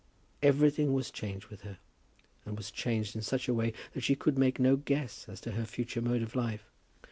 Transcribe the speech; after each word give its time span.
Everything 0.41 0.93
was 0.93 1.11
changed 1.11 1.45
with 1.49 1.61
her, 1.61 1.77
and 2.43 2.57
was 2.57 2.71
changed 2.71 3.15
in 3.15 3.21
such 3.21 3.47
a 3.47 3.53
way 3.53 3.71
that 3.93 4.01
she 4.03 4.15
could 4.15 4.35
make 4.35 4.59
no 4.59 4.75
guess 4.75 5.29
as 5.29 5.39
to 5.41 5.51
her 5.51 5.63
future 5.67 6.01
mode 6.01 6.23
of 6.23 6.35
life. 6.35 6.71